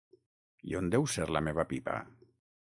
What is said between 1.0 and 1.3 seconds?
ser